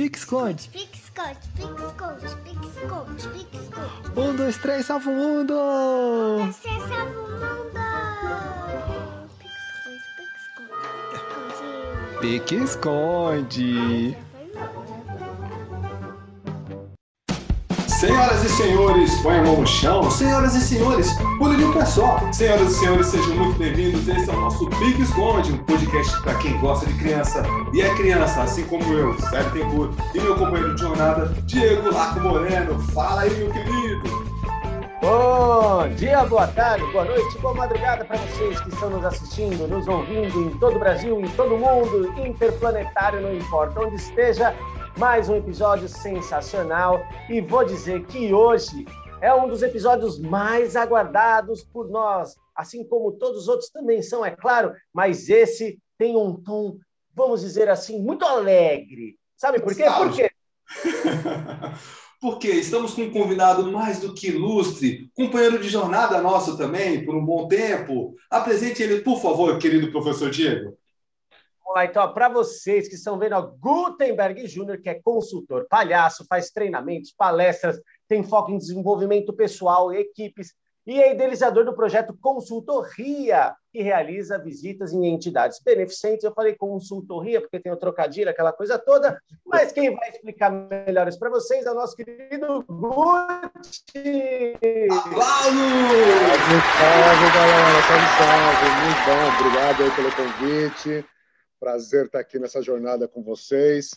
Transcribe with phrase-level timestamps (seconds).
[0.00, 0.70] Pique-esconde.
[0.70, 4.18] Pique-esconde, pique-esconde, pique-esconde, pique-esconde.
[4.18, 5.54] Um, dois, três, salva o mundo!
[6.46, 7.80] Você salva o mundo!
[9.38, 11.20] Pique-esconde, pique-esconde,
[12.18, 14.16] pique-esconde.
[14.16, 14.29] Pique-esconde.
[18.00, 20.10] Senhoras e senhores, põe a mão no chão.
[20.10, 22.18] Senhoras e senhores, pule de um pé só.
[22.32, 24.08] Senhoras e senhores, sejam muito bem-vindos.
[24.08, 27.42] Esse é o nosso Pique Esconde, um podcast para quem gosta de criança
[27.74, 32.20] e é criança, assim como eu, Sérgio Tencourt, e meu companheiro de jornada, Diego Laco
[32.20, 32.78] Moreno.
[32.94, 34.30] Fala aí, meu querido.
[35.02, 39.86] Bom dia, boa tarde, boa noite, boa madrugada para vocês que estão nos assistindo, nos
[39.86, 44.54] ouvindo em todo o Brasil, em todo o mundo, interplanetário, não importa onde esteja.
[45.00, 48.84] Mais um episódio sensacional e vou dizer que hoje
[49.22, 54.22] é um dos episódios mais aguardados por nós, assim como todos os outros também são,
[54.22, 56.76] é claro, mas esse tem um tom,
[57.14, 59.16] vamos dizer assim, muito alegre.
[59.38, 59.84] Sabe por quê?
[59.84, 60.30] Por quê?
[62.20, 67.14] Porque estamos com um convidado mais do que ilustre, companheiro de jornada nosso também, por
[67.14, 68.14] um bom tempo.
[68.28, 70.76] Apresente ele, por favor, querido professor Diego.
[71.62, 76.26] Vamos lá, então, para vocês que estão vendo, ó, Gutenberg Júnior, que é consultor, palhaço,
[76.28, 80.52] faz treinamentos, palestras, tem foco em desenvolvimento pessoal, equipes,
[80.86, 86.24] e é idealizador do projeto Consultoria, que realiza visitas em entidades beneficentes.
[86.24, 91.06] Eu falei consultoria, porque tem o trocadilho, aquela coisa toda, mas quem vai explicar melhor
[91.06, 94.56] isso para vocês é o nosso querido Guti!
[94.90, 95.60] Aplausos!
[96.76, 98.66] Salve, galera, salve, salve.
[98.82, 101.04] Muito bom, obrigado aí pelo convite.
[101.60, 103.90] Prazer estar aqui nessa jornada com vocês.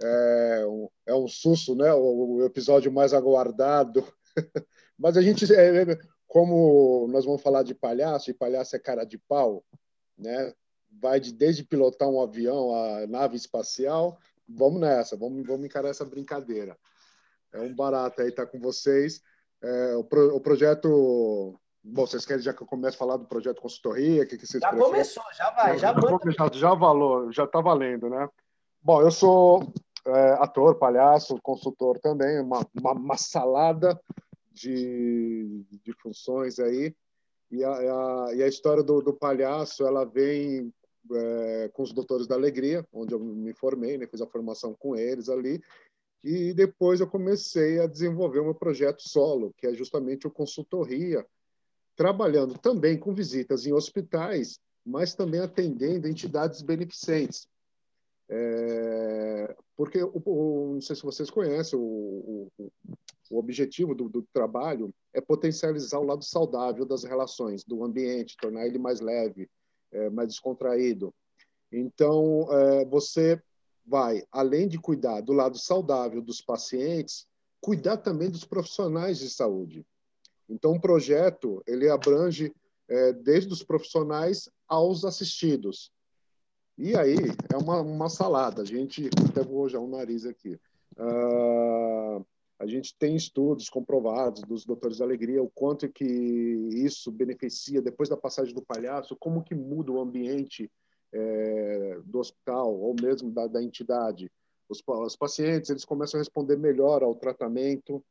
[0.00, 1.92] É um, é um susto, né?
[1.92, 4.06] O, o episódio mais aguardado.
[4.96, 9.18] Mas a gente, é, como nós vamos falar de palhaço, e palhaço é cara de
[9.18, 9.64] pau,
[10.16, 10.54] né?
[10.88, 14.16] Vai de, desde pilotar um avião a nave espacial.
[14.48, 16.78] Vamos nessa, vamos, vamos encarar essa brincadeira.
[17.52, 19.20] É um barato aí estar com vocês.
[19.60, 23.26] É, o, pro, o projeto Bom, vocês querem já que eu comece a falar do
[23.26, 24.22] projeto consultoria?
[24.22, 24.90] O que, que vocês Já preferem?
[24.90, 26.32] começou, já vai, já já, manda.
[26.32, 28.26] já, já valor, já está valendo, né?
[28.82, 29.70] Bom, eu sou
[30.06, 34.00] é, ator, palhaço, consultor também, uma, uma, uma salada
[34.50, 36.94] de, de funções aí.
[37.50, 40.72] E a, a, e a história do, do palhaço, ela vem
[41.12, 44.06] é, com os Doutores da Alegria, onde eu me formei, né?
[44.06, 45.62] fiz a formação com eles ali.
[46.22, 51.26] E depois eu comecei a desenvolver o meu projeto solo, que é justamente o Consultoria,
[51.96, 57.48] trabalhando também com visitas em hospitais, mas também atendendo entidades beneficentes.
[58.28, 62.72] É, porque, o, o, não sei se vocês conhecem, o, o,
[63.30, 68.66] o objetivo do, do, trabalho é potencializar o lado saudável das relações, do ambiente, tornar
[68.66, 69.48] ele mais leve,
[69.92, 71.14] é, mais descontraído.
[71.70, 73.40] Então, é, você
[73.84, 77.26] vai, além de cuidar do lado saudável dos pacientes,
[77.60, 79.84] cuidar também dos profissionais de saúde.
[80.48, 82.52] Então, o projeto ele abrange
[82.88, 85.90] é, desde os profissionais aos assistidos.
[86.76, 87.16] E aí
[87.52, 88.62] é uma, uma salada.
[88.62, 90.58] A gente até vou já o nariz aqui.
[90.96, 92.24] Uh,
[92.58, 98.08] a gente tem estudos comprovados dos doutores da alegria o quanto que isso beneficia depois
[98.08, 100.70] da passagem do palhaço, como que muda o ambiente
[101.12, 104.30] é, do hospital ou mesmo da, da entidade.
[104.68, 108.02] Os, os pacientes eles começam a responder melhor ao tratamento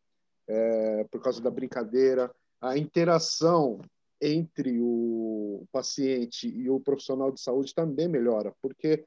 [0.48, 3.80] é, por causa da brincadeira, a interação
[4.22, 9.04] entre o paciente e o profissional de saúde também melhora, porque,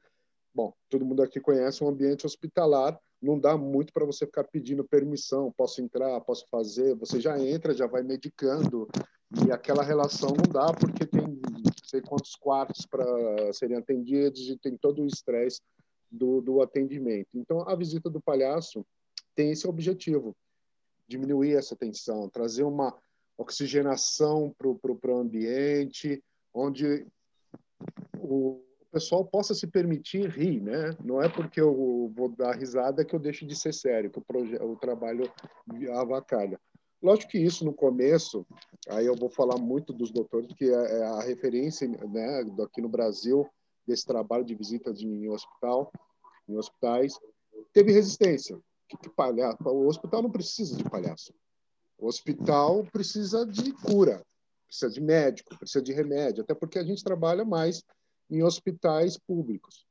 [0.53, 4.87] bom, todo mundo aqui conhece um ambiente hospitalar, não dá muito para você ficar pedindo
[4.87, 8.87] permissão, posso entrar, posso fazer, você já entra, já vai medicando,
[9.45, 14.57] e aquela relação não dá porque tem não sei quantos quartos para serem atendidos e
[14.57, 15.61] tem todo o estresse
[16.11, 17.29] do, do atendimento.
[17.35, 18.85] Então, a visita do palhaço
[19.35, 20.35] tem esse objetivo,
[21.07, 22.95] diminuir essa tensão, trazer uma
[23.37, 26.23] oxigenação para o ambiente,
[26.53, 27.05] onde
[28.17, 30.95] o pessoal possa se permitir rir, né?
[31.03, 34.71] Não é porque eu vou dar risada que eu deixo de ser sério, que o,
[34.71, 35.31] o trabalho
[35.93, 36.59] avacalha.
[37.01, 38.45] Lógico que isso no começo,
[38.89, 42.89] aí eu vou falar muito dos doutores, que é, é a referência, né, aqui no
[42.89, 43.47] Brasil
[43.85, 45.91] desse trabalho de visitas em hospital,
[46.49, 47.13] em hospitais,
[47.71, 48.59] teve resistência.
[48.87, 49.57] Que, palhaço?
[49.63, 51.33] O hospital não precisa de palhaço.
[51.97, 54.23] O hospital precisa de cura,
[54.65, 57.83] precisa de médico, precisa de remédio, até porque a gente trabalha mais
[58.29, 59.85] em hospitais públicos.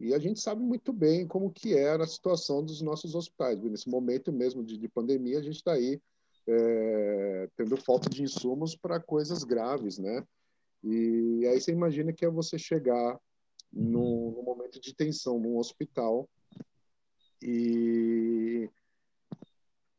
[0.00, 3.62] E a gente sabe muito bem como que é a situação dos nossos hospitais.
[3.62, 6.00] Nesse momento mesmo de, de pandemia, a gente está aí
[6.46, 10.26] é, tendo falta de insumos para coisas graves, né?
[10.82, 13.16] E aí você imagina que é você chegar
[13.72, 16.28] no, no momento de tensão num hospital
[17.42, 18.70] e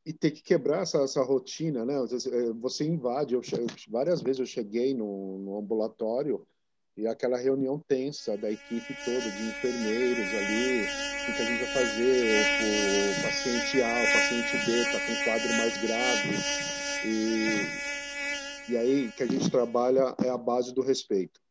[0.06, 1.94] e ter que quebrar essa, essa rotina, né?
[1.94, 3.34] É, você invade.
[3.34, 3.42] Eu,
[3.90, 6.46] várias vezes eu cheguei no, no ambulatório
[6.96, 11.74] e aquela reunião tensa da equipe toda, de enfermeiros ali, o que a gente vai
[11.74, 12.44] fazer,
[13.18, 16.30] o, paciente A, o paciente B está com um quadro mais grave.
[17.06, 21.42] E, e aí que a gente trabalha é a base do respeito.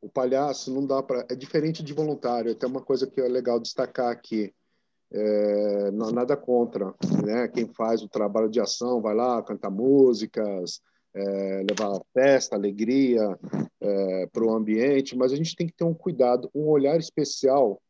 [0.00, 1.26] O palhaço não dá para.
[1.30, 4.52] É diferente de voluntário, até uma coisa que é legal destacar aqui.
[5.14, 6.94] É, não, nada contra,
[7.24, 7.46] né?
[7.48, 10.80] Quem faz o trabalho de ação vai lá cantar músicas,
[11.14, 13.38] é, levar festa, alegria
[13.80, 17.80] é, para o ambiente, mas a gente tem que ter um cuidado, um olhar especial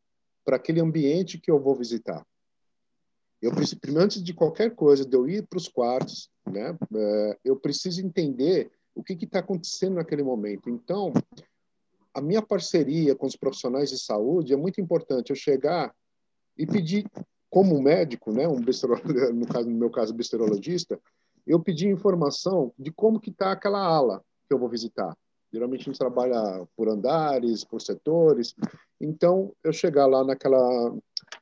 [0.43, 2.25] para aquele ambiente que eu vou visitar.
[3.41, 6.77] Eu preciso, antes de qualquer coisa, de eu ir para os quartos, né?
[6.95, 10.69] É, eu preciso entender o que está acontecendo naquele momento.
[10.69, 11.13] Então,
[12.13, 15.29] a minha parceria com os profissionais de saúde é muito importante.
[15.29, 15.93] Eu chegar
[16.57, 17.05] e pedir,
[17.49, 18.59] como médico, né, um
[19.33, 20.99] no, caso, no meu caso, besterologista,
[21.45, 25.15] eu pedi informação de como que está aquela ala que eu vou visitar.
[25.51, 28.55] Geralmente a gente trabalha por andares, por setores.
[28.99, 30.95] Então, eu chegar lá naquela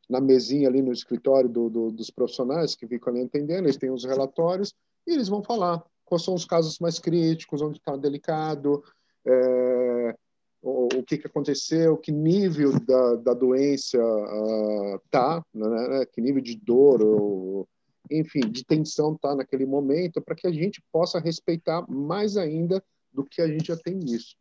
[0.10, 3.90] na mesinha ali no escritório do, do, dos profissionais que ficam ali entendendo, eles têm
[3.90, 4.74] os relatórios
[5.08, 8.84] e eles vão falar quais são os casos mais críticos, onde está delicado,
[9.26, 10.16] é,
[10.62, 16.42] o, que, que aconteceu, que nível da, da doença uh, tá, né, né, que nível
[16.42, 17.68] de dor, ou,
[18.10, 23.26] enfim, de tensão tá naquele momento, para que a gente possa respeitar mais ainda do
[23.26, 24.36] que a gente já tem nisso.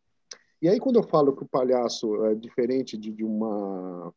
[0.61, 4.13] E aí quando eu falo que o palhaço é diferente de, de uma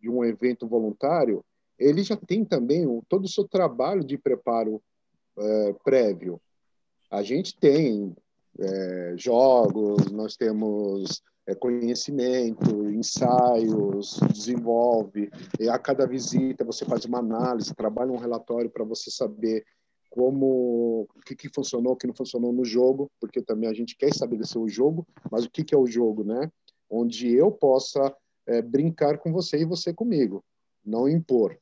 [0.00, 1.44] de um evento voluntário,
[1.78, 4.80] ele já tem também o, todo o seu trabalho de preparo
[5.36, 6.40] é, prévio.
[7.10, 8.14] A gente tem
[8.58, 15.30] é, jogos, nós temos é, conhecimento, ensaios, desenvolve.
[15.58, 19.64] E a cada visita você faz uma análise, trabalha um relatório para você saber
[20.10, 23.96] como o que, que funcionou, o que não funcionou no jogo, porque também a gente
[23.96, 26.50] quer estabelecer o jogo, mas o que, que é o jogo, né?
[26.90, 28.14] Onde eu possa
[28.46, 30.44] é, brincar com você e você comigo,
[30.84, 31.58] não impor.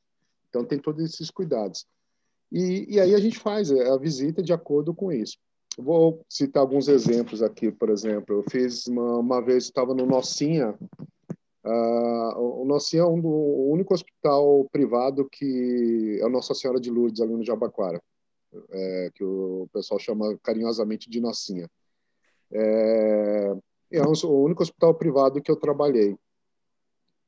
[0.48, 1.86] Então tem todos esses cuidados.
[2.50, 5.38] E, e aí a gente faz a visita de acordo com isso.
[5.80, 8.36] Vou citar alguns exemplos aqui, por exemplo.
[8.36, 10.78] Eu fiz uma, uma vez, estava no Nocinha.
[11.64, 16.90] Uh, o Nocinha é um do, o único hospital privado que é Nossa Senhora de
[16.90, 18.00] Lourdes, ali no Jabaquara,
[18.70, 21.68] é, que o pessoal chama carinhosamente de Nocinha.
[22.52, 23.54] É,
[23.92, 26.16] é o único hospital privado que eu trabalhei.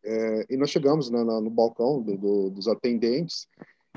[0.05, 3.46] É, e nós chegamos né, no balcão do, do, dos atendentes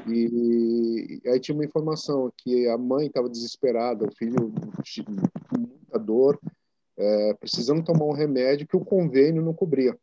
[0.07, 4.53] e, aí tinha uma informação que a mãe estava desesperada, o filho
[5.49, 6.39] com muita dor,
[6.97, 9.97] é, precisando tomar um remédio que o convênio não cobria.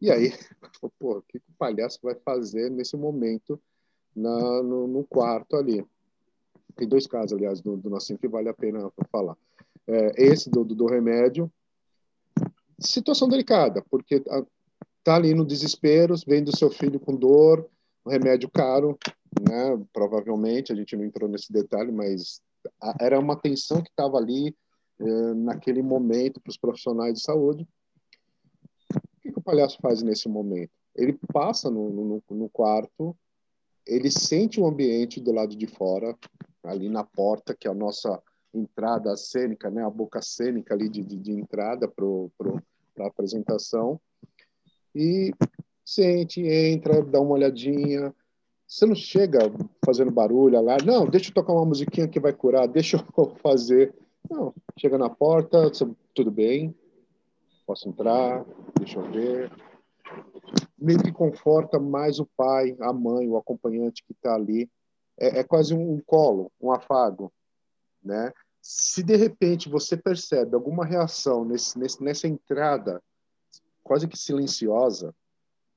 [0.00, 0.32] E aí,
[0.98, 3.60] pô, o que o palhaço vai fazer nesse momento
[4.14, 5.86] na, no, no quarto ali?
[6.74, 9.36] Tem dois casos, aliás, do, do Nassim que vale a pena falar.
[9.86, 11.50] É, esse do, do, do remédio,
[12.78, 14.20] situação delicada, porque
[15.04, 17.68] tá ali no desespero, vendo seu filho com dor,
[18.04, 18.98] um remédio caro,
[19.40, 19.80] né?
[19.92, 22.40] Provavelmente a gente não entrou nesse detalhe, mas
[23.00, 24.54] era uma tensão que estava ali
[25.00, 27.66] eh, naquele momento para os profissionais de saúde.
[28.94, 30.70] O que, que, o palhaço faz nesse momento?
[30.94, 33.16] Ele passa no, no, no quarto,
[33.86, 36.16] ele sente o ambiente do lado de fora,
[36.62, 38.22] ali na porta, que é a nossa
[38.54, 39.84] entrada cênica, né?
[39.84, 44.00] A boca cênica ali de, de, de entrada para a apresentação.
[44.94, 45.32] E
[45.94, 48.14] sente, entra, dá uma olhadinha.
[48.66, 49.38] Você não chega
[49.84, 53.94] fazendo barulho, lá, não, deixa eu tocar uma musiquinha que vai curar, deixa eu fazer.
[54.30, 55.70] Não, chega na porta,
[56.14, 56.74] tudo bem,
[57.66, 58.44] posso entrar,
[58.78, 59.52] deixa eu ver.
[60.78, 64.70] Meio que conforta mais o pai, a mãe, o acompanhante que está ali.
[65.18, 67.30] É, é, quase um colo, um afago,
[68.02, 68.32] né?
[68.62, 73.02] Se de repente você percebe alguma reação nesse, nesse, nessa entrada
[73.82, 75.14] quase que silenciosa,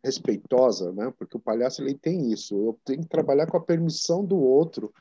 [0.05, 1.11] respeitosa, né?
[1.17, 2.55] Porque o palhaço ele tem isso.
[2.55, 4.93] Eu tenho que trabalhar com a permissão do outro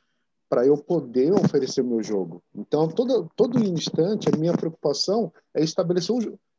[0.48, 2.42] para eu poder oferecer meu jogo.
[2.54, 6.14] Então, todo todo instante, a minha preocupação é estabelecer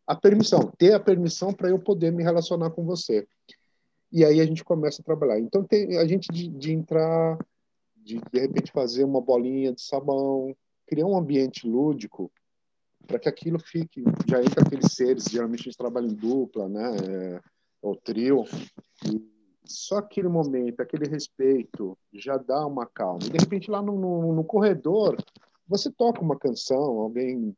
[0.06, 3.28] a permissão, ter a permissão para eu poder me relacionar com você.
[4.12, 5.40] E aí a gente começa a trabalhar.
[5.40, 7.38] Então, tem a gente de, de entrar,
[7.98, 12.32] de de repente fazer uma bolinha de sabão, criar um ambiente lúdico
[13.08, 14.04] para que aquilo fique.
[14.28, 16.92] Já entra aqueles seres, geralmente a gente trabalha em dupla, né?
[16.98, 17.42] É,
[17.90, 18.44] o trio,
[19.06, 23.20] e só aquele momento, aquele respeito, já dá uma calma.
[23.24, 25.18] E de repente, lá no, no, no corredor,
[25.68, 27.56] você toca uma canção, alguém,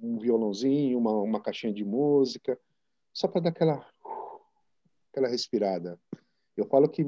[0.00, 2.58] um violãozinho, uma, uma caixinha de música,
[3.12, 3.86] só para dar aquela
[5.10, 5.98] aquela respirada.
[6.54, 7.04] Eu falo que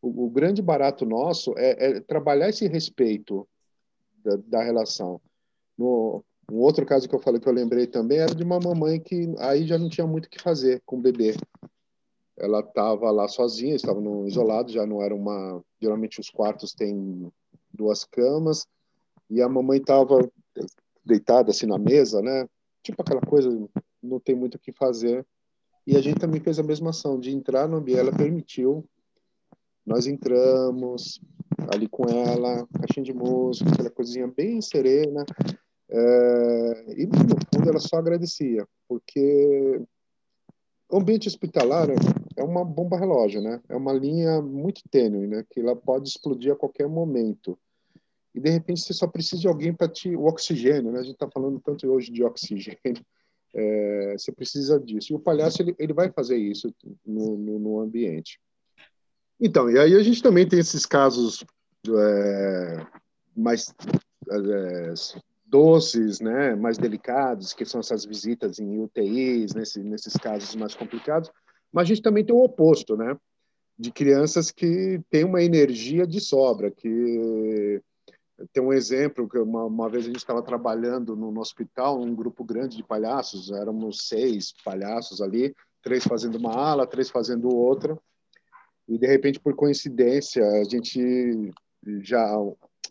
[0.00, 3.46] o, o grande barato nosso é, é, trabalhar esse respeito
[4.24, 5.20] da, da relação.
[5.76, 8.98] No, um outro caso que eu falei que eu lembrei também era de uma mamãe
[8.98, 11.34] que aí já não tinha muito o que fazer com o bebê.
[12.40, 15.62] Ela estava lá sozinha, estava no isolado, já não era uma.
[15.80, 17.30] Geralmente os quartos têm
[17.72, 18.66] duas camas
[19.28, 20.26] e a mamãe estava
[21.04, 22.48] deitada assim na mesa, né?
[22.82, 23.50] Tipo aquela coisa,
[24.02, 25.24] não tem muito o que fazer.
[25.86, 28.00] E a gente também fez a mesma ação de entrar no ambiente.
[28.00, 28.84] Ela permitiu,
[29.84, 31.20] nós entramos
[31.72, 35.24] ali com ela, caixinha de música, aquela coisinha bem serena.
[35.90, 39.82] É, e no fundo ela só agradecia, porque
[40.88, 41.88] o ambiente hospitalar
[42.36, 43.60] é uma bomba relógio, né?
[43.68, 45.44] É uma linha muito tênue, né?
[45.50, 47.58] Que ela pode explodir a qualquer momento.
[48.34, 51.00] E de repente você só precisa de alguém para te o oxigênio, né?
[51.00, 52.76] A gente está falando tanto hoje de oxigênio.
[53.52, 55.12] É, você precisa disso.
[55.12, 56.72] E o palhaço ele, ele vai fazer isso
[57.04, 58.38] no, no, no ambiente.
[59.40, 61.44] Então, e aí a gente também tem esses casos
[61.88, 62.86] é,
[63.34, 63.74] mais
[64.30, 64.94] é,
[65.46, 71.28] doces, né, mais delicados, que são essas visitas em UTIs, nesse, nesses casos mais complicados,
[71.72, 73.16] mas a gente também tem o oposto, né,
[73.78, 77.80] de crianças que têm uma energia de sobra, que
[78.52, 82.44] tem um exemplo que uma, uma vez a gente estava trabalhando no, hospital, um grupo
[82.44, 87.98] grande de palhaços, éramos seis palhaços ali, três fazendo uma ala, três fazendo outra,
[88.88, 91.52] e de repente por coincidência a gente
[92.02, 92.36] já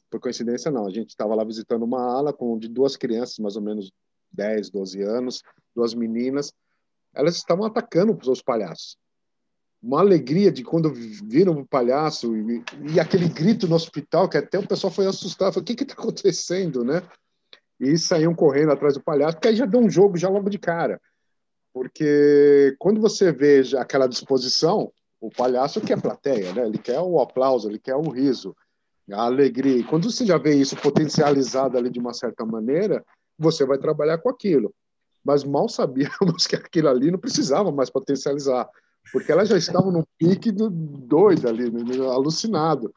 [0.10, 3.56] por coincidência não, a gente estava lá visitando uma ala com de duas crianças, mais
[3.56, 3.92] ou menos
[4.32, 5.44] 10, 12 anos,
[5.76, 6.52] duas meninas,
[7.14, 8.98] elas estavam atacando os palhaços.
[9.82, 12.64] Uma alegria de quando viram o palhaço e,
[12.94, 15.94] e, aquele grito no hospital que até o pessoal foi assustado, falou, o que está
[15.94, 17.02] acontecendo, né?
[17.80, 20.60] E saíam correndo atrás do palhaço, porque aí já deu um jogo já logo de
[20.60, 21.00] cara.
[21.74, 26.66] Porque quando você vê aquela disposição, o palhaço quer plateia, né?
[26.66, 28.54] Ele quer o aplauso, ele quer o riso
[29.14, 29.78] a alegria.
[29.78, 33.04] E quando você já vê isso potencializado ali de uma certa maneira,
[33.38, 34.74] você vai trabalhar com aquilo.
[35.24, 38.68] Mas mal sabíamos que aquilo ali não precisava mais potencializar,
[39.12, 41.66] porque ela já estava no pique do doido ali,
[42.08, 42.94] alucinado.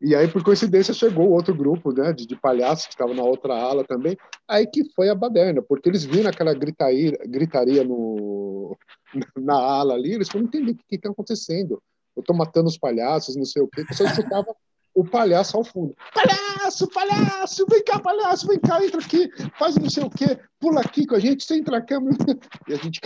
[0.00, 3.54] E aí, por coincidência, chegou outro grupo né, de, de palhaços que estava na outra
[3.54, 4.16] ala também,
[4.48, 8.74] aí que foi a baderna, porque eles viram aquela gritaria, gritaria no,
[9.36, 11.82] na ala ali, eles foram entender o que está acontecendo.
[12.16, 14.54] Eu estou matando os palhaços, não sei o quê, só escutava
[14.94, 15.94] o palhaço ao fundo.
[16.14, 20.80] Palhaço, palhaço, vem cá, palhaço, vem cá, entra aqui, faz não sei o quê, pula
[20.80, 22.16] aqui com a gente, você entra a câmera.
[22.68, 23.00] E a gente,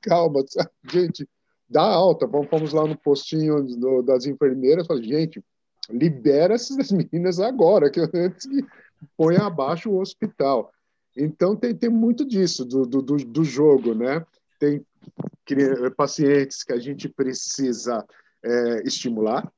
[0.00, 0.44] calma,
[0.90, 1.28] gente,
[1.68, 5.42] dá alta, vamos lá no postinho do, das enfermeiras, fala, gente,
[5.90, 8.64] libera essas meninas agora, que antes que
[9.16, 10.72] põe abaixo o hospital.
[11.16, 14.24] Então tem, tem muito disso, do, do, do jogo, né?
[14.58, 14.84] Tem
[15.96, 18.04] pacientes que a gente precisa
[18.44, 19.50] é, estimular,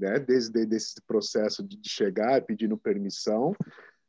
[0.00, 3.54] né, desde esse processo de chegar pedindo permissão.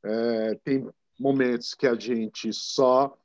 [0.03, 3.15] É, tem momentos que a gente só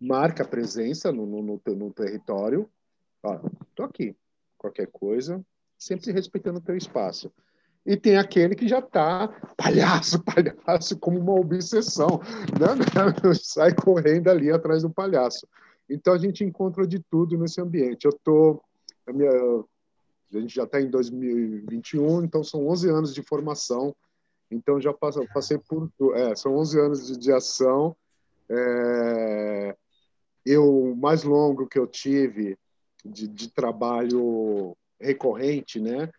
[0.00, 2.70] marca a presença no, no, no, no território.
[3.68, 4.16] Estou aqui,
[4.56, 5.44] qualquer coisa,
[5.76, 7.32] sempre respeitando o teu espaço.
[7.84, 12.20] E tem aquele que já está palhaço, palhaço, como uma obsessão,
[12.58, 13.34] né?
[13.42, 15.48] sai correndo ali atrás do palhaço.
[15.88, 18.04] Então a gente encontra de tudo nesse ambiente.
[18.04, 18.62] Eu tô,
[19.08, 19.30] minha,
[20.36, 23.94] a gente já está em 2021, então são 11 anos de formação.
[24.50, 25.90] Então já passei por.
[26.14, 27.96] É, são 11 anos de, de ação.
[28.48, 29.76] É,
[30.44, 32.56] eu, o mais longo que eu tive
[33.04, 36.10] de, de trabalho recorrente, né,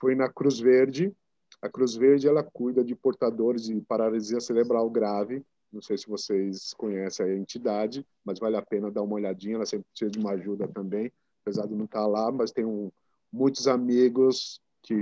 [0.00, 1.14] foi na Cruz Verde.
[1.62, 5.42] A Cruz Verde ela cuida de portadores de paralisia cerebral grave.
[5.72, 9.56] Não sei se vocês conhecem a entidade, mas vale a pena dar uma olhadinha.
[9.56, 11.10] Ela sempre precisa de uma ajuda também,
[11.42, 12.90] apesar de não estar lá, mas tem um,
[13.34, 14.94] muitos amigos que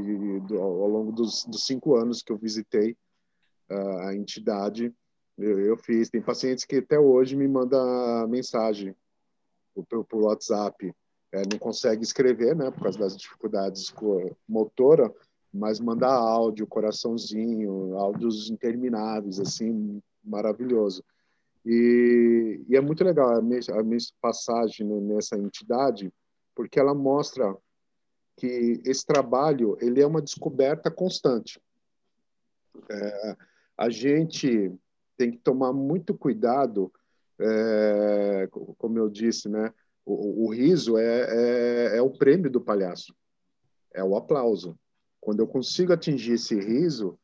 [0.53, 2.97] ao longo dos, dos, cinco anos que eu visitei
[3.71, 4.93] uh, a entidade
[5.37, 6.09] eu, eu, fiz.
[6.09, 8.95] Tem pacientes que até hoje me mandam mensagem
[9.89, 10.95] por, por WhatsApp.
[11.33, 13.93] É, não consegue escrever né por causa das dificuldades
[14.47, 15.12] motora
[15.53, 21.03] mas manda áudio coraçãozinho áudios intermináveis assim maravilhoso.
[21.65, 26.12] E, e é muito legal a minha, a minha passagem nessa entidade
[26.55, 27.57] porque ela mostra
[28.37, 31.61] que esse trabalho ele é uma descoberta constante.
[32.91, 33.37] É,
[33.77, 34.73] a gente
[35.17, 36.93] tem que tomar muito cuidado,
[37.39, 38.49] é,
[38.79, 39.73] como eu disse, né?
[40.05, 43.15] O, o riso é, é, é, o prêmio do palhaço,
[43.95, 44.79] é o aplauso.
[45.21, 47.19] Quando eu consigo atingir esse riso,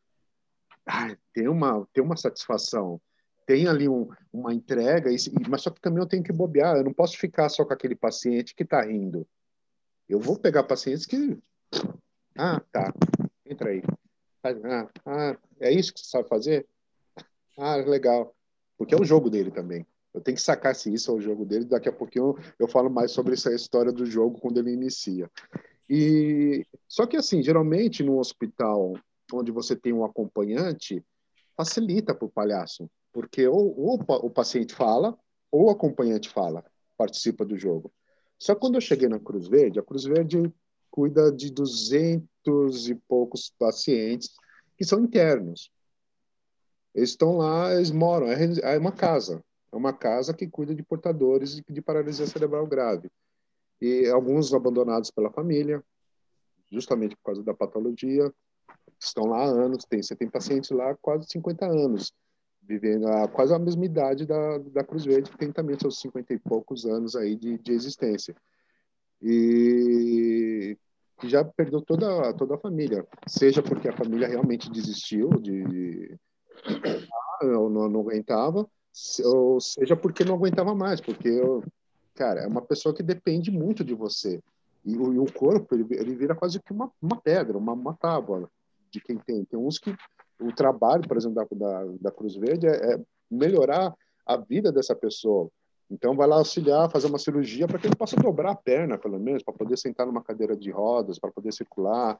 [0.87, 3.01] ah, tem uma tem uma satisfação,
[3.45, 5.11] tem ali um, uma entrega,
[5.49, 7.97] mas só que também eu tenho que bobear, eu não posso ficar só com aquele
[7.97, 9.27] paciente que está rindo
[10.09, 11.39] Eu vou pegar pacientes que.
[12.37, 12.93] Ah, tá.
[13.45, 13.83] Entra aí.
[14.43, 16.67] Ah, ah, é isso que você sabe fazer?
[17.59, 18.35] Ah, legal.
[18.77, 19.87] Porque é o jogo dele também.
[20.15, 21.65] Eu tenho que sacar se isso é o jogo dele.
[21.65, 25.31] Daqui a pouquinho eu falo mais sobre essa história do jogo quando ele inicia.
[25.89, 28.95] E só que assim, geralmente no hospital
[29.33, 31.05] onde você tem um acompanhante,
[31.57, 35.19] facilita para o palhaço, porque ou, ou, o paciente fala
[35.51, 36.65] ou o acompanhante fala,
[36.97, 37.93] participa do jogo.
[38.39, 40.53] Só que quando eu cheguei na Cruz Verde, a Cruz Verde
[40.91, 44.31] cuida de duzentos e poucos pacientes
[44.77, 45.71] que são internos.
[46.95, 49.43] Eles estão lá, eles moram, é, é uma casa,
[49.73, 53.11] é uma casa que cuida de portadores de paralisia cerebral grave.
[53.81, 55.83] E alguns abandonados pela família,
[56.71, 58.33] justamente por causa da patologia,
[58.99, 62.13] estão lá há anos, tem, você tem pacientes lá há quase 50 anos,
[62.69, 66.35] vivendo a quase a mesma idade da, da Cruz Verde, que tem também seus 50
[66.35, 68.37] e poucos anos aí de, de existência.
[69.23, 70.77] E
[71.25, 76.15] já perdeu toda, toda a família, seja porque a família realmente desistiu de,
[77.43, 78.69] não, não, não aguentava,
[79.25, 81.41] ou seja porque não aguentava mais, porque,
[82.15, 84.41] cara, é uma pessoa que depende muito de você.
[84.85, 87.95] E o, e o corpo, ele, ele vira quase que uma, uma pedra, uma, uma
[87.95, 88.49] tábua
[88.91, 89.45] de quem tem.
[89.45, 89.95] Tem uns que
[90.41, 94.95] o trabalho, por exemplo, da, da, da Cruz Verde é, é melhorar a vida dessa
[94.95, 95.51] pessoa.
[95.91, 99.19] Então, vai lá auxiliar, fazer uma cirurgia para que ele possa dobrar a perna, pelo
[99.19, 102.19] menos, para poder sentar numa cadeira de rodas, para poder circular.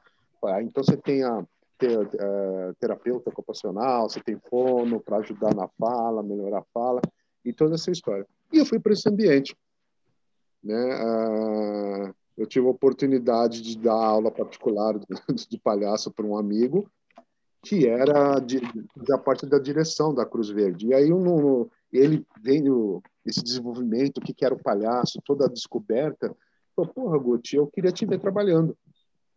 [0.61, 1.45] Então, você tem a,
[1.77, 7.01] ter, uh, terapeuta ocupacional, você tem fono para ajudar na fala, melhorar a fala,
[7.45, 8.27] e toda essa história.
[8.51, 9.55] E eu fui para esse ambiente.
[10.63, 10.75] Né?
[10.75, 14.99] Uh, eu tive a oportunidade de dar aula particular
[15.49, 16.89] de palhaço para um amigo,
[17.61, 18.61] que era de,
[19.07, 20.87] da parte da direção da Cruz Verde.
[20.87, 25.49] E aí no, ele vendo esse desenvolvimento, o que, que era o palhaço, toda a
[25.49, 26.35] descoberta,
[26.75, 28.75] falou, porra, Guti, eu queria te ver trabalhando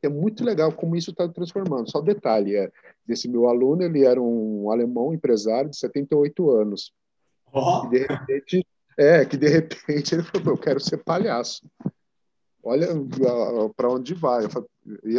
[0.03, 1.91] é muito legal como isso está transformando.
[1.91, 2.71] Só detalhe, é,
[3.07, 6.93] desse meu aluno, ele era um alemão empresário de 78 anos.
[7.53, 7.87] Oh.
[7.89, 8.67] de repente,
[8.99, 11.65] é, que de repente ele falou, eu quero ser palhaço.
[12.63, 12.89] Olha
[13.77, 14.45] para onde vai.
[14.45, 14.69] Eu falei,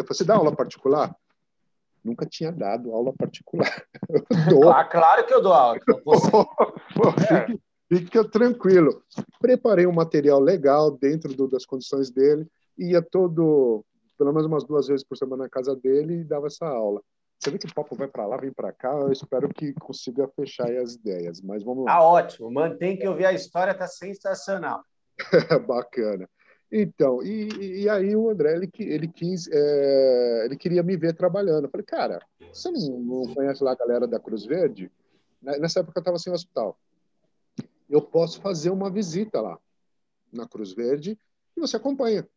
[0.07, 1.15] você dá aula particular?
[2.03, 3.83] Nunca tinha dado aula particular.
[4.73, 5.79] Ah, claro que eu dou aula.
[7.31, 7.45] é.
[7.47, 9.01] fique, fique tranquilo.
[9.39, 12.45] Preparei um material legal dentro do, das condições dele.
[12.77, 13.83] Ia todo
[14.17, 17.01] pelo menos umas duas vezes por semana na casa dele e dava essa aula.
[17.39, 20.29] Você vê que o papo vai para lá, vem para cá, eu espero que consiga
[20.29, 21.93] fechar as ideias, mas vamos lá.
[21.93, 24.81] Tá ótimo, mantém que eu vi a história, tá sensacional.
[25.67, 26.29] Bacana.
[26.75, 31.65] Então, e, e, aí o André, ele, ele quis, é, ele queria me ver trabalhando.
[31.65, 32.19] Eu falei, cara,
[32.51, 34.91] você não, não conhece lá a galera da Cruz Verde?
[35.39, 36.75] Nessa época eu estava sem hospital.
[37.87, 39.59] Eu posso fazer uma visita lá
[40.31, 41.15] na Cruz Verde
[41.55, 42.27] e você acompanha.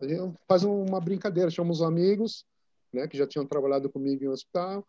[0.00, 2.46] A gente faz uma brincadeira, chama os amigos,
[2.92, 4.86] né, que já tinham trabalhado comigo em hospital,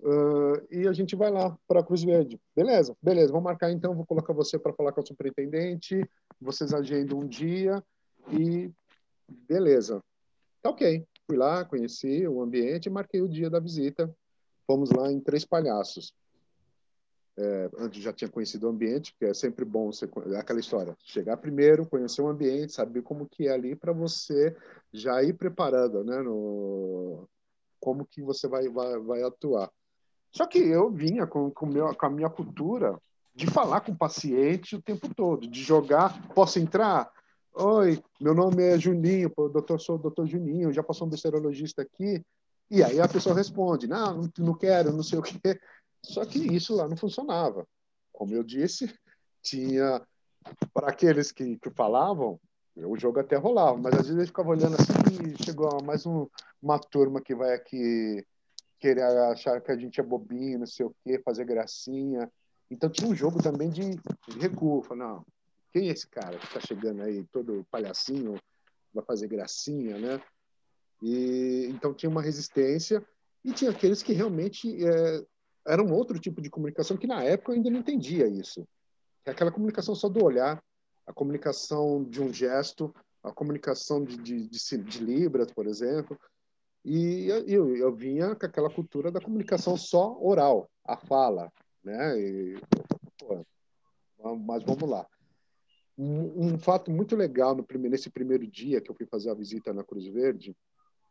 [0.00, 2.40] uh, e a gente vai lá para a Cruz Verde.
[2.56, 6.00] Beleza, beleza, vamos marcar então, vou colocar você para falar com o superintendente,
[6.40, 7.84] vocês agendam um dia
[8.30, 8.70] e
[9.48, 10.02] beleza.
[10.62, 11.06] Tá ok.
[11.26, 14.14] Fui lá, conheci o ambiente marquei o dia da visita.
[14.66, 16.12] Fomos lá em Três Palhaços
[17.38, 20.08] é, antes já tinha conhecido o ambiente, que é sempre bom você,
[20.38, 24.56] aquela história, chegar primeiro, conhecer o ambiente, saber como que é ali para você
[24.92, 27.28] já ir preparando, né, no
[27.78, 29.70] como que você vai vai, vai atuar.
[30.32, 32.98] Só que eu vinha com, com, meu, com a minha cultura
[33.34, 37.10] de falar com o paciente o tempo todo, de jogar, posso entrar?
[37.58, 41.80] Oi, meu nome é Juninho, pô, doutor, sou o doutor Juninho, já passou um besteirologista
[41.80, 42.22] aqui.
[42.70, 45.58] E aí a pessoa responde, não, não quero, não sei o quê.
[46.04, 47.66] Só que isso lá não funcionava.
[48.12, 48.94] Como eu disse,
[49.40, 50.06] tinha
[50.74, 52.38] para aqueles que, que falavam,
[52.76, 56.26] o jogo até rolava, mas às vezes ele ficava olhando assim e chegou mais um,
[56.60, 58.22] uma turma que vai aqui
[58.78, 62.30] querer achar que a gente é bobinho, não sei o quê, fazer gracinha.
[62.70, 63.92] Então tinha um jogo também de,
[64.28, 64.84] de recuo.
[64.94, 65.24] Não,
[65.76, 68.40] quem é esse cara que está chegando aí todo palhacinho,
[68.94, 70.22] vai fazer gracinha, né?
[71.02, 73.06] E então tinha uma resistência
[73.44, 75.22] e tinha aqueles que realmente é,
[75.66, 78.66] era um outro tipo de comunicação que na época eu ainda não entendia isso.
[79.26, 80.62] É aquela comunicação só do olhar,
[81.06, 86.18] a comunicação de um gesto, a comunicação de, de, de, de libras, por exemplo.
[86.82, 91.52] E eu, eu vinha com aquela cultura da comunicação só oral, a fala,
[91.84, 92.18] né?
[92.18, 92.58] E,
[93.18, 93.44] pô,
[94.38, 95.06] mas vamos lá.
[95.98, 99.72] Um, um, fato muito legal primeiro, nesse primeiro dia que eu fui fazer a visita
[99.72, 100.54] na Cruz Verde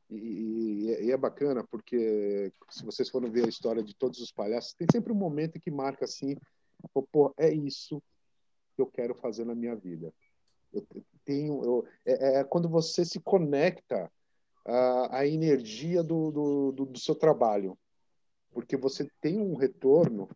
[0.10, 4.74] e, e, é bacana porque se vocês forem ver a história de todos os palhaços,
[4.74, 6.36] tem sempre um momento que marca assim,
[7.12, 8.02] pô, é isso
[8.76, 10.13] que eu quero fazer na minha vida.
[10.71, 10.86] Eu
[11.24, 14.12] tenho, eu, é, é, quando você se conecta
[14.65, 17.78] à energia do, do, do, do, seu trabalho,
[18.52, 20.28] porque você tem um retorno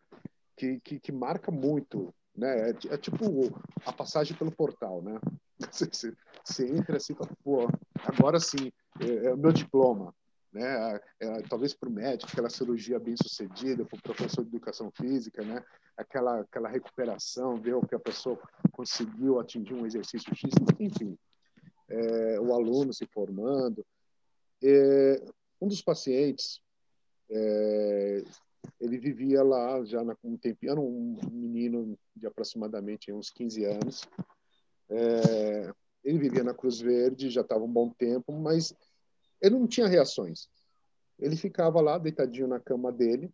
[0.55, 2.69] que, que, que marca muito, né?
[2.69, 3.51] É, é, tipo
[3.85, 5.19] a passagem pelo portal, né?
[5.71, 7.67] Você, você entra assim, pô,
[8.05, 8.71] agora sim,
[9.01, 10.15] é, é o meu diploma,
[10.53, 10.99] né?
[11.19, 15.43] É, talvez para o médico, aquela cirurgia bem sucedida, para o professor de educação física,
[15.43, 15.61] né?
[15.97, 18.39] Aquela, aquela recuperação, ver o que a pessoa
[18.71, 20.49] conseguiu atingir um exercício X,
[20.79, 21.17] enfim,
[21.89, 23.85] é, o aluno se formando.
[24.63, 25.21] É,
[25.61, 26.61] um dos pacientes,
[27.29, 28.23] é,
[28.79, 34.07] ele vivia lá já há um tempinho, era um menino de aproximadamente uns 15 anos.
[34.89, 38.73] É, ele vivia na Cruz Verde, já estava um bom tempo, mas
[39.41, 40.47] ele não tinha reações.
[41.17, 43.31] Ele ficava lá deitadinho na cama dele,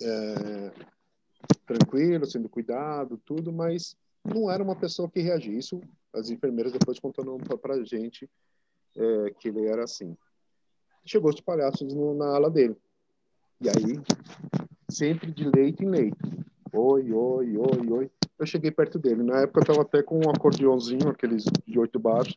[0.00, 0.72] é,
[1.66, 5.58] tranquilo, sendo cuidado, tudo, mas não era uma pessoa que reagia.
[5.58, 5.80] Isso
[6.12, 8.28] as enfermeiras depois contaram para a gente
[8.96, 10.16] é, que ele era assim.
[11.04, 12.76] Chegou os palhaços no, na ala dele.
[13.62, 14.02] E aí,
[14.90, 16.18] sempre de leito em leito.
[16.72, 18.10] Oi, oi, oi, oi.
[18.36, 19.22] Eu cheguei perto dele.
[19.22, 22.36] Na época eu estava até com um acordeãozinho, aqueles de oito baixos.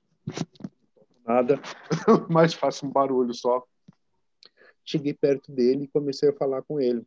[1.25, 1.59] Nada,
[2.29, 3.65] mas faço um barulho só.
[4.83, 7.03] Cheguei perto dele e comecei a falar com ele.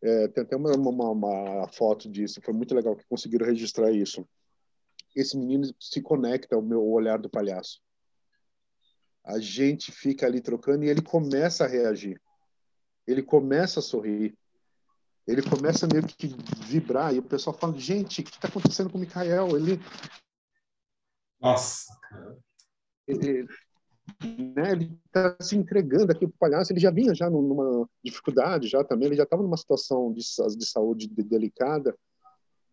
[0.00, 4.24] É, tem até uma, uma, uma, foto disso, foi muito legal que conseguiram registrar isso.
[5.16, 7.80] Esse menino se conecta ao meu olhar do palhaço.
[9.24, 12.22] A gente fica ali trocando e ele começa a reagir.
[13.08, 14.36] Ele começa a sorrir.
[15.26, 16.28] Ele começa meio que
[16.66, 19.56] vibrar e o pessoal fala: gente, o que está acontecendo com o Mikael?
[19.56, 19.80] Ele.
[21.40, 22.38] Nossa, cara.
[23.06, 23.48] Ele,
[24.54, 26.70] né, ele está se entregando aqui para o palhaço.
[26.70, 29.06] Ele já vinha já numa dificuldade, já também.
[29.06, 31.96] Ele já estava numa situação de, de saúde delicada.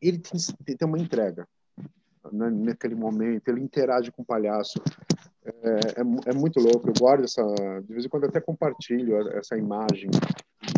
[0.01, 1.47] Ele tem, tem uma entrega
[2.29, 3.47] né, naquele momento.
[3.47, 4.81] Ele interage com o palhaço.
[5.45, 6.89] É, é, é, muito louco.
[6.89, 7.43] Eu guardo essa.
[7.81, 10.09] De vez em quando até compartilho essa imagem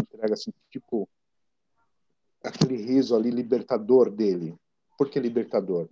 [0.02, 1.08] entrega, assim, tipo
[2.44, 4.56] aquele riso ali libertador dele.
[4.98, 5.88] Por que libertador?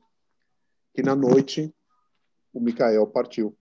[0.94, 1.74] Que na noite
[2.54, 3.56] o Mikael partiu.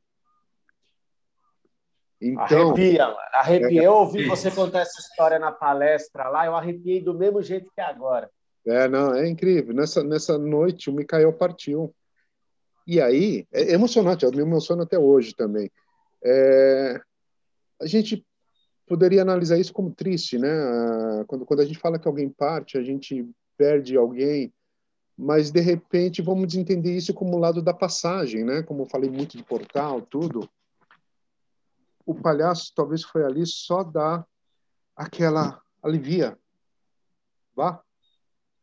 [2.21, 3.19] Então, Arrepia, mano.
[3.35, 3.81] Arrepiei.
[3.81, 7.71] É, eu ouvi você contar essa história na palestra lá, eu arrepiei do mesmo jeito
[7.75, 8.31] que agora.
[8.67, 9.75] É, não, é incrível.
[9.75, 11.95] Nessa, nessa noite, o Mikael partiu.
[12.87, 15.71] E aí, é emocionante, eu me emociono até hoje também.
[16.23, 17.01] É,
[17.81, 18.27] a gente
[18.87, 20.49] poderia analisar isso como triste, né?
[21.27, 24.53] Quando, quando a gente fala que alguém parte, a gente perde alguém,
[25.17, 28.63] mas de repente vamos entender isso como o lado da passagem, né?
[28.63, 30.49] Como eu falei muito de portal, tudo
[32.07, 34.27] o palhaço talvez foi ali só dar
[34.95, 36.39] aquela alivia.
[37.55, 37.83] Vá.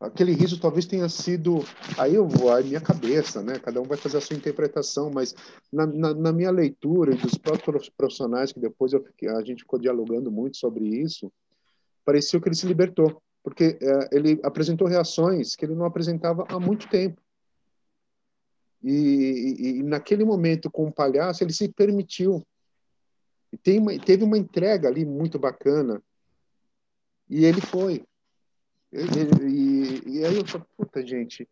[0.02, 1.60] Aquele riso talvez tenha sido.
[1.96, 3.58] Aí eu vou, a minha cabeça, né?
[3.58, 5.34] Cada um vai fazer a sua interpretação, mas
[5.72, 9.04] na, na, na minha leitura e dos próprios profissionais, que depois eu,
[9.36, 11.32] a gente ficou dialogando muito sobre isso,
[12.04, 16.58] pareceu que ele se libertou, porque é, ele apresentou reações que ele não apresentava há
[16.58, 17.22] muito tempo.
[18.82, 22.44] E, e, e, naquele momento, com o palhaço, ele se permitiu
[23.52, 26.02] e tem uma, teve uma entrega ali muito bacana.
[27.28, 28.04] E ele foi.
[28.92, 28.98] E,
[30.06, 31.48] e, aí eu falei, puta, gente,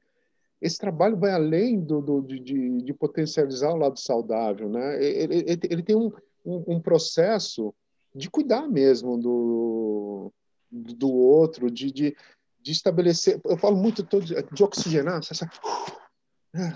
[0.60, 5.02] esse trabalho vai além do, do de, de, potencializar o lado saudável, né?
[5.02, 6.12] Ele, ele, ele tem um,
[6.44, 7.74] um, um, processo
[8.14, 10.32] de cuidar mesmo do,
[10.70, 12.16] do outro, de, de,
[12.60, 13.40] de estabelecer.
[13.44, 15.48] Eu falo muito todo, de oxigenar, essa,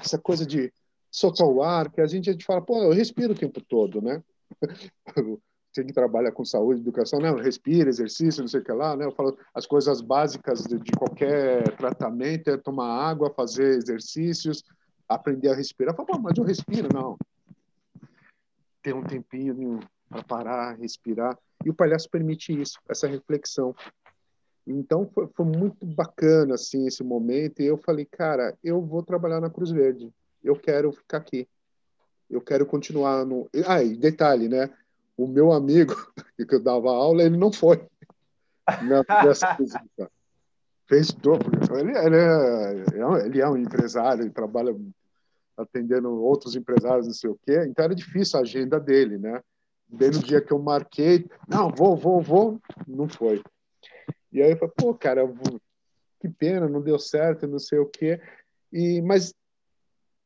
[0.00, 0.72] essa coisa de
[1.10, 4.00] soltar o ar, que a gente, a gente fala, pô, eu respiro o tempo todo,
[4.00, 4.22] né?
[5.74, 9.04] Quem trabalha com saúde, educação, não, respira, exercício, não sei o que lá, né?
[9.04, 14.62] Eu falo as coisas básicas de, de qualquer tratamento é tomar água, fazer exercícios,
[15.08, 15.94] aprender a respirar.
[15.98, 17.16] Eu falo, mas eu respiro, não.
[18.82, 21.36] Ter um tempinho para parar, respirar.
[21.64, 23.74] E o palhaço permite isso, essa reflexão.
[24.66, 29.40] Então foi, foi, muito bacana assim esse momento e eu falei, cara, eu vou trabalhar
[29.40, 30.10] na Cruz Verde.
[30.42, 31.48] Eu quero ficar aqui
[32.34, 33.48] eu quero continuar no.
[33.66, 34.70] Ah, e detalhe, né?
[35.16, 35.94] O meu amigo
[36.36, 37.86] que eu dava aula, ele não foi
[38.82, 40.10] nessa visita.
[40.86, 41.50] Fez dobro.
[41.78, 44.76] Ele, ele, é, ele é um empresário, ele trabalha
[45.56, 47.64] atendendo outros empresários, não sei o quê.
[47.66, 49.40] Então era difícil a agenda dele, né?
[49.86, 53.42] Bem no dia que eu marquei, não, vou, vou, vou, não foi.
[54.32, 55.22] E aí eu falei, pô, cara,
[56.20, 58.20] que pena, não deu certo, não sei o quê.
[58.72, 59.32] E, mas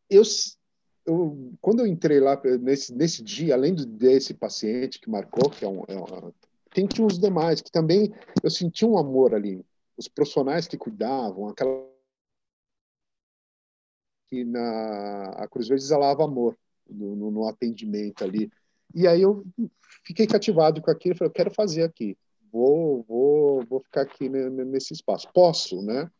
[0.09, 0.23] eu
[1.09, 5.69] eu, quando eu entrei lá nesse, nesse dia, além desse paciente que marcou, que é
[5.69, 6.33] um, é um
[6.71, 9.65] tem tinha os demais que também eu senti um amor ali,
[9.97, 11.89] os profissionais que cuidavam, aquela
[14.29, 16.57] que na a Cruz Verde exalava amor
[16.89, 18.51] no, no, no atendimento ali.
[18.95, 19.45] E aí eu
[20.05, 22.17] fiquei cativado com aquilo, falei, eu quero fazer aqui,
[22.53, 25.27] vou, vou, vou ficar aqui nesse espaço.
[25.33, 26.11] Posso, né?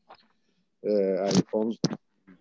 [0.83, 1.79] É, aí fomos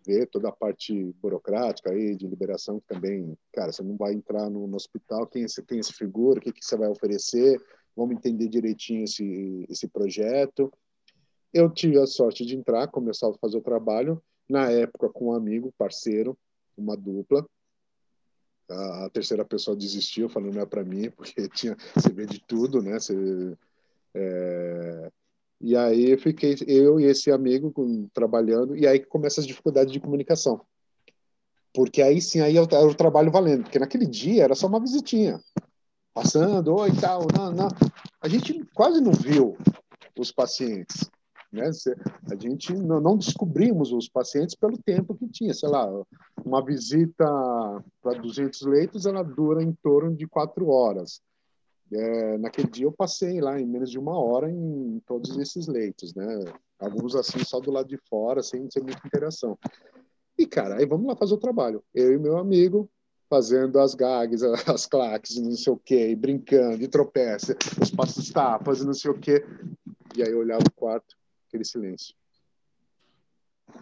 [0.07, 4.49] ver toda a parte burocrática aí de liberação que também, cara, você não vai entrar
[4.49, 7.61] no, no hospital, quem você tem esse figura, o que, que você vai oferecer,
[7.95, 10.71] vamos entender direitinho esse, esse projeto.
[11.53, 15.33] Eu tive a sorte de entrar, começar a fazer o trabalho, na época com um
[15.33, 16.37] amigo, parceiro,
[16.77, 17.45] uma dupla,
[18.69, 22.81] a terceira pessoa desistiu, falando não é para mim, porque tinha, você vê de tudo,
[22.81, 22.99] né?
[22.99, 23.57] Você,
[24.13, 25.11] é...
[25.59, 27.73] E aí eu fiquei, eu e esse amigo
[28.13, 30.61] trabalhando, e aí começa as dificuldades de comunicação.
[31.73, 35.39] Porque aí sim, aí era o trabalho valendo, porque naquele dia era só uma visitinha,
[36.13, 37.67] passando, oi, tal, não, não.
[38.21, 39.57] A gente quase não viu
[40.17, 41.09] os pacientes.
[41.51, 41.69] Né?
[42.29, 45.53] A gente não descobrimos os pacientes pelo tempo que tinha.
[45.53, 45.87] Sei lá,
[46.43, 47.25] uma visita
[48.01, 51.21] para 200 leitos, ela dura em torno de quatro horas.
[51.91, 56.13] É, naquele dia eu passei lá em menos de uma hora em todos esses leitos,
[56.13, 56.25] né?
[56.79, 59.57] Alguns assim só do lado de fora, sem, sem muita interação.
[60.37, 61.83] E cara, aí vamos lá fazer o trabalho.
[61.93, 62.89] Eu e meu amigo
[63.29, 68.83] fazendo as gags, as claques, não sei o quê, brincando, e tropeça, os passos tapas,
[68.83, 69.45] não sei o quê.
[70.15, 71.15] E aí eu olhava o quarto,
[71.47, 72.15] aquele silêncio.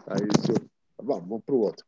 [0.08, 0.70] Aí eu,
[1.04, 1.86] vamos, vamos o outro.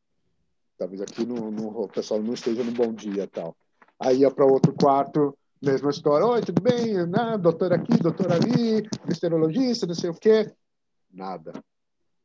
[0.77, 3.55] Talvez aqui no, no, o pessoal não esteja no bom dia tal.
[3.99, 6.25] Aí ia para outro quarto, mesma história.
[6.25, 6.93] Oi, tudo bem?
[7.07, 7.37] Né?
[7.39, 10.51] Doutor aqui, doutor ali, esterologista, não sei o quê.
[11.11, 11.53] Nada.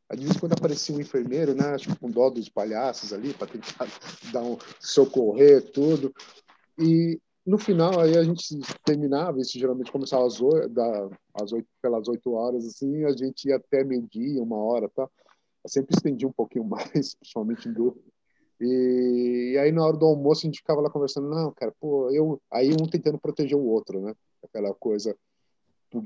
[0.08, 1.74] Aí, de vez em quando aparecia um enfermeiro, né?
[1.74, 3.86] Acho que com dó dos palhaços ali, para tentar
[4.32, 6.14] dar um socorrer, tudo.
[6.78, 12.06] E no final, aí a gente terminava, isso geralmente começava às oito, da, às pelas
[12.08, 15.08] oito horas, assim, a gente ia até meio-dia, uma hora, tá?
[15.64, 17.96] Eu sempre estendi um pouquinho mais, principalmente dor.
[18.62, 22.10] E, e, aí, na hora do almoço, a gente ficava lá conversando, não, cara, pô,
[22.10, 22.40] eu...
[22.50, 24.14] Aí um tentando proteger o outro, né?
[24.44, 25.16] Aquela coisa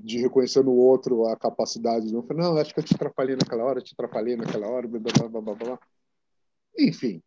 [0.02, 2.12] de reconhecer no outro a capacidade.
[2.12, 5.00] Não, falei, não, acho que eu te atrapalhei naquela hora, te atrapalhei naquela hora, blá,
[5.00, 5.78] blá, blá, blá, blá.
[6.78, 7.22] Enfim,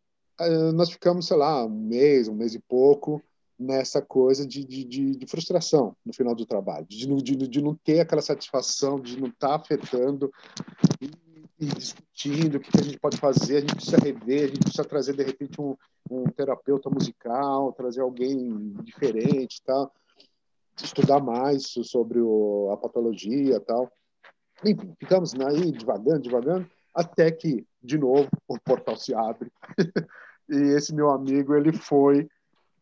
[0.74, 3.22] nós ficamos, sei lá, um mês, um mês e pouco,
[3.58, 8.00] nessa coisa de, de, de, frustração no final do trabalho, de, de, de não ter
[8.00, 10.32] aquela satisfação, de não estar tá afetando
[11.02, 11.12] e,
[11.65, 15.15] discutindo o que, a gente pode fazer, a gente precisa rever, a gente precisa trazer
[15.15, 15.76] de repente um,
[16.10, 19.93] um terapeuta musical, trazer alguém diferente, tal,
[20.82, 23.91] estudar mais sobre o, a patologia, tal.
[24.65, 29.52] Enfim, ficamos aí devagando, devagando, até que de novo o portal se abre
[30.50, 32.28] e esse meu amigo ele foi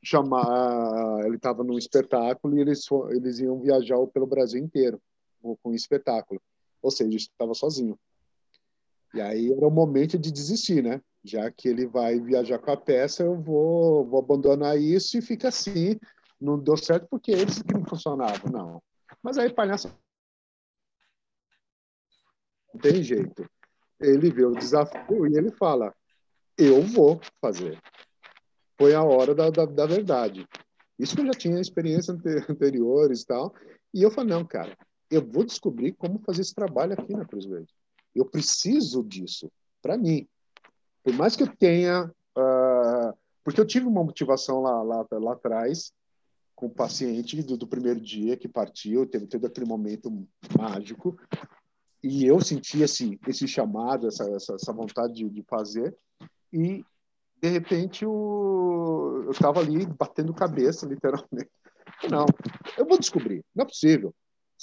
[0.03, 5.01] chamar, ele estava num espetáculo e eles, eles iam viajar pelo Brasil inteiro
[5.61, 6.41] com espetáculo.
[6.81, 7.97] Ou seja, estava sozinho.
[9.13, 11.01] E aí era o momento de desistir, né?
[11.23, 15.47] Já que ele vai viajar com a peça, eu vou, vou abandonar isso e fica
[15.47, 15.99] assim.
[16.39, 18.83] Não deu certo porque eles que não funcionavam, não.
[19.21, 19.87] Mas aí palhaço
[22.73, 23.49] não tem jeito.
[23.99, 25.93] Ele vê o desafio e ele fala:
[26.57, 27.81] eu vou fazer
[28.77, 30.47] foi a hora da, da, da verdade.
[30.97, 32.13] Isso que eu já tinha experiência
[32.49, 33.53] anteriores e tal.
[33.93, 34.77] E eu falei, não, cara,
[35.09, 37.73] eu vou descobrir como fazer esse trabalho aqui na Cruz Verde.
[38.17, 39.51] Eu preciso disso
[39.81, 40.27] para mim.
[41.03, 42.11] Por mais que eu tenha...
[42.37, 45.93] Uh, porque eu tive uma motivação lá, lá, lá atrás,
[46.57, 50.27] com o paciente do, do, primeiro dia que partiu, teve todo aquele momento
[50.57, 51.17] mágico,
[52.03, 55.95] e eu senti esse, esse chamado, essa, essa, essa vontade de, de fazer,
[56.51, 56.83] e
[57.39, 61.51] de repente eu estava ali batendo cabeça, literalmente.
[62.09, 62.25] Não,
[62.77, 64.13] eu vou descobrir, não é possível.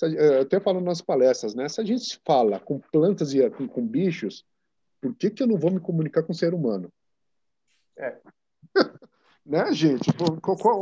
[0.02, 1.68] Eu até falo nas palestras, né?
[1.68, 4.44] Se a gente fala com plantas e com, bichos,
[5.00, 6.92] por que, que eu não vou me comunicar com o ser humano?
[7.96, 8.18] É.
[9.46, 10.10] né, gente?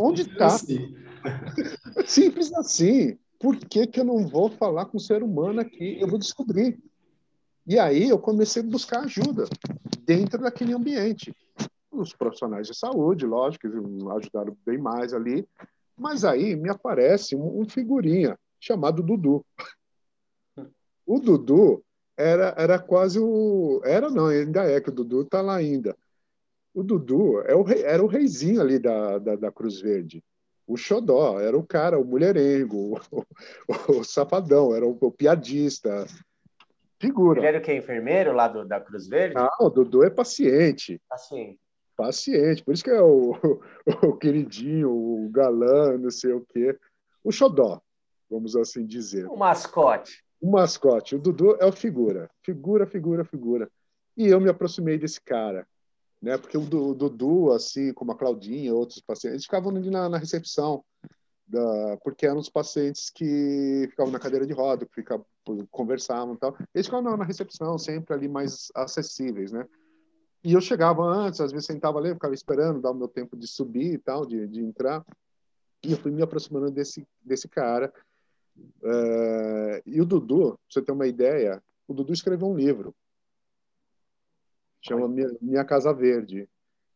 [0.00, 0.46] Onde está?
[0.46, 0.96] Assim.
[2.06, 3.18] Simples assim.
[3.38, 6.00] Por que, que eu não vou falar com o ser humano aqui?
[6.00, 6.78] Eu vou descobrir.
[7.66, 9.44] E aí eu comecei a buscar ajuda
[10.04, 11.34] dentro daquele ambiente
[11.92, 13.76] os profissionais de saúde, lógico, que
[14.16, 15.46] ajudaram bem mais ali.
[15.96, 19.44] Mas aí me aparece um, um figurinha chamado Dudu.
[21.04, 21.84] O Dudu
[22.16, 23.82] era, era quase o.
[23.84, 25.96] Era não, ainda é que o Dudu está lá ainda.
[26.72, 30.22] O Dudu é o rei, era o reizinho ali da, da, da, Cruz Verde.
[30.66, 33.26] O Xodó era o cara, o mulherengo, o,
[33.68, 36.06] o, o safadão, era o, o, piadista.
[36.98, 37.40] Figura.
[37.40, 37.74] Ele era o que?
[37.74, 39.34] Enfermeiro lá do, da Cruz Verde?
[39.34, 41.02] Não, o Dudu é paciente.
[41.08, 41.58] Paciente
[41.94, 43.32] paciente, por isso que é o,
[44.02, 46.76] o queridinho, o galã, não sei o quê.
[47.22, 47.80] O xodó,
[48.32, 49.26] vamos assim dizer.
[49.28, 50.24] O mascote.
[50.40, 51.14] O mascote.
[51.14, 52.30] O Dudu é o figura.
[52.42, 53.70] Figura, figura, figura.
[54.16, 55.66] E eu me aproximei desse cara.
[56.20, 56.36] né?
[56.38, 60.84] Porque o Dudu, assim como a Claudinha, outros pacientes, ficavam ali na, na recepção,
[61.46, 65.26] da, porque eram os pacientes que ficavam na cadeira de roda, que ficavam,
[65.70, 66.56] conversavam e tal.
[66.74, 69.66] Eles ficavam na, na recepção, sempre ali mais acessíveis, né?
[70.44, 73.46] E eu chegava antes, às vezes sentava ali, ficava esperando, dar o meu tempo de
[73.46, 75.04] subir e tal, de, de entrar.
[75.84, 77.92] E eu fui me aproximando desse, desse cara.
[78.56, 82.94] Uh, e o Dudu, pra você ter uma ideia, o Dudu escreveu um livro.
[84.80, 86.48] Chama Minha, Minha Casa Verde,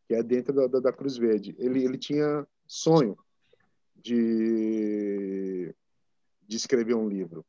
[0.07, 1.55] que é dentro da, da, da Cruz Verde.
[1.57, 3.17] Ele, ele tinha sonho
[3.95, 5.73] de,
[6.47, 7.45] de escrever um livro.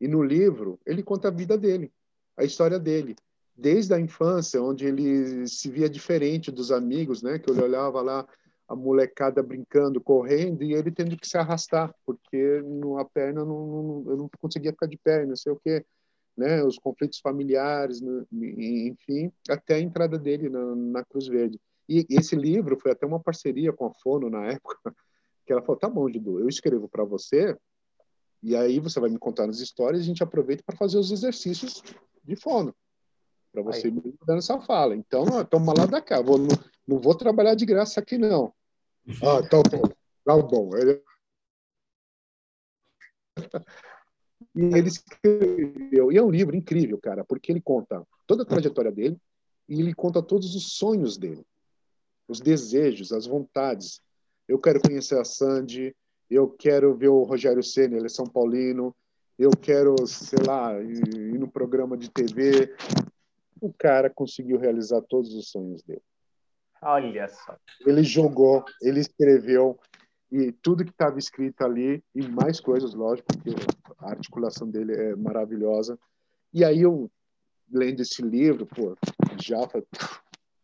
[0.00, 1.92] E no livro, ele conta a vida dele,
[2.36, 3.14] a história dele
[3.54, 7.38] desde a infância, onde ele se via diferente dos amigos, né?
[7.38, 8.26] Que ele olhava lá
[8.72, 12.62] a molecada brincando, correndo e ele tendo que se arrastar, porque
[12.98, 15.84] a perna não, não, eu não conseguia ficar de pé, não sei o quê,
[16.34, 16.64] né?
[16.64, 18.24] Os conflitos familiares, né?
[18.32, 21.60] enfim, até a entrada dele na, na Cruz Verde.
[21.86, 24.78] E esse livro foi até uma parceria com a Fono na época,
[25.44, 27.54] que ela falou: tá bom, Dudu, eu escrevo para você,
[28.42, 31.12] e aí você vai me contar as histórias e a gente aproveita para fazer os
[31.12, 31.82] exercícios
[32.24, 32.74] de fono
[33.52, 33.92] para você Aí.
[33.92, 34.96] me dando essa fala.
[34.96, 36.22] Então, toma lá da cá.
[36.22, 36.48] Vou, não,
[36.88, 38.52] não, vou trabalhar de graça aqui, não.
[39.22, 39.82] Ah, tá bom.
[40.24, 40.76] Tá bom.
[40.76, 41.02] Ele...
[44.54, 46.12] E ele escreveu.
[46.12, 49.16] E é um livro incrível, cara, porque ele conta toda a trajetória dele
[49.68, 51.42] e ele conta todos os sonhos dele,
[52.28, 54.00] os desejos, as vontades.
[54.46, 55.96] Eu quero conhecer a Sandy,
[56.28, 58.94] eu quero ver o Rogério Senna, ele é São Paulino,
[59.38, 62.74] eu quero, sei lá, ir no programa de TV,
[63.60, 66.02] o cara conseguiu realizar todos os sonhos dele.
[66.82, 67.56] Olha só.
[67.86, 69.78] Ele jogou, ele escreveu
[70.30, 73.50] e tudo que estava escrito ali e mais coisas, lógico, porque
[73.98, 75.98] a articulação dele é maravilhosa.
[76.52, 77.10] E aí eu
[77.70, 78.96] lendo esse livro, pô,
[79.40, 79.58] já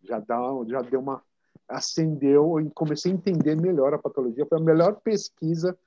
[0.03, 1.23] já dá, já deu uma
[1.69, 4.47] acendeu e comecei a entender melhor a patologia.
[4.47, 5.79] Foi a melhor pesquisa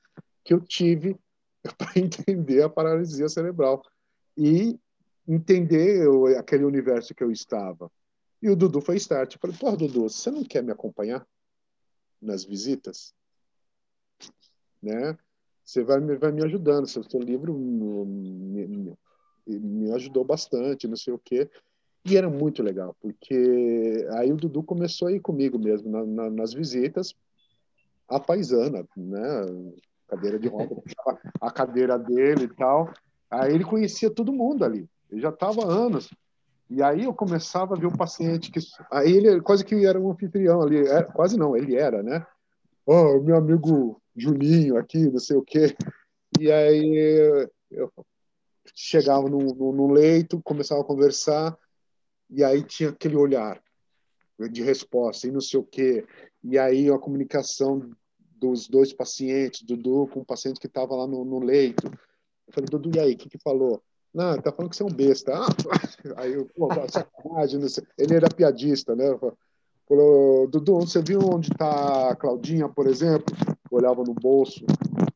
[0.44, 1.18] que eu tive
[1.78, 3.82] para entender a paralisia cerebral.
[4.38, 4.80] E
[5.28, 7.92] entender aquele universo que eu estava.
[8.42, 9.34] E o Dudu foi start.
[9.34, 11.26] Eu falei, pô, Dudu, você não quer me acompanhar
[12.22, 13.14] nas visitas?
[14.82, 15.18] Né?
[15.64, 16.88] Você vai, vai me ajudando.
[16.88, 18.98] Seu, seu livro me, me,
[19.46, 21.50] me ajudou bastante, não sei o quê.
[22.04, 26.30] E era muito legal, porque aí o Dudu começou a ir comigo mesmo na, na,
[26.32, 27.14] nas visitas,
[28.10, 29.46] a paisana, né?
[30.08, 30.76] Cadeira de roda,
[31.40, 32.92] a cadeira dele e tal.
[33.30, 34.90] Aí ele conhecia todo mundo ali.
[35.12, 36.10] Ele já estava anos.
[36.72, 38.62] E aí eu começava a ver o paciente que.
[38.90, 40.88] Aí ele quase que era um anfitrião ali.
[40.88, 42.26] É, quase não, ele era, né?
[42.86, 45.76] Oh, meu amigo Juninho aqui, não sei o quê.
[46.40, 47.92] E aí eu
[48.74, 51.58] chegava no, no, no leito, começava a conversar,
[52.30, 53.62] e aí tinha aquele olhar
[54.50, 56.08] de resposta e não sei o quê.
[56.42, 61.26] E aí a comunicação dos dois pacientes, Dudu com o paciente que estava lá no,
[61.26, 61.86] no, leito.
[62.48, 63.84] Eu falei, Dudu, e aí, o que, que falou?
[64.14, 65.34] Não, tá falando que você é um besta.
[65.34, 65.48] Ah,
[66.22, 67.84] aí eu, pô, sacanagem, não sei.
[67.98, 69.18] Ele era piadista, né?
[69.88, 73.36] Falou, Dudu, você viu onde tá a Claudinha, por exemplo?
[73.70, 74.66] Olhava no bolso,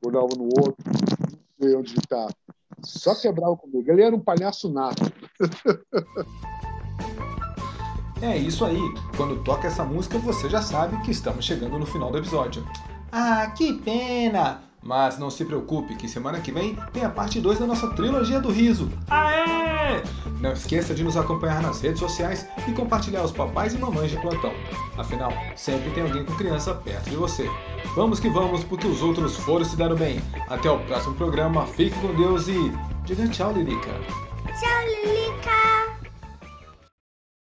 [0.05, 2.27] olhava no outro, não sei onde tá.
[2.81, 3.89] Só quebrava comigo.
[3.89, 5.03] Ele era um palhaço nato.
[8.21, 8.79] É isso aí.
[9.17, 12.65] Quando toca essa música, você já sabe que estamos chegando no final do episódio.
[13.11, 14.63] Ah, que pena!
[14.85, 18.39] Mas não se preocupe que semana que vem tem a parte 2 da nossa trilogia
[18.39, 18.87] do riso.
[19.09, 20.03] Aê!
[20.39, 24.17] Não esqueça de nos acompanhar nas redes sociais e compartilhar os papais e mamães de
[24.17, 24.53] plantão.
[24.95, 27.49] Afinal, sempre tem alguém com criança perto de você.
[27.95, 30.21] Vamos que vamos, porque os outros foram se dar bem.
[30.49, 32.71] Até o próximo programa, fique com Deus e
[33.05, 33.91] diga tchau, Lilica.
[34.59, 35.94] Tchau, Lilica.